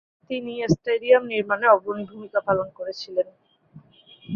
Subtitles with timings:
[0.29, 3.27] তিনি এ স্টেডিয়াম নির্মাণে অগ্রণী ভূমিকা পালন করেছিলেন।